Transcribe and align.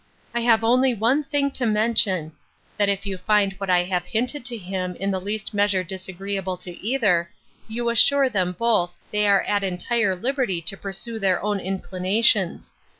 I 0.33 0.39
have 0.39 0.63
only 0.63 0.95
one 0.95 1.23
thing 1.23 1.51
to 1.51 1.67
mention, 1.67 2.31
that 2.75 2.89
if 2.89 3.05
you 3.05 3.19
find 3.19 3.53
what 3.59 3.69
I 3.69 3.83
have 3.83 4.03
hinted 4.05 4.43
to 4.45 4.57
him 4.57 4.95
in 4.95 5.11
the 5.11 5.21
least 5.21 5.53
measure 5.53 5.83
disagreeable 5.83 6.57
to 6.57 6.75
either, 6.83 7.29
you 7.67 7.87
assure 7.87 8.27
them 8.27 8.53
both, 8.57 8.93
that 8.95 9.11
they 9.11 9.27
are 9.27 9.43
at 9.43 9.63
entire 9.63 10.15
liberty 10.15 10.59
to 10.59 10.75
pursue 10.75 11.19
their 11.19 11.39
own 11.43 11.59
inclinations. 11.59 12.73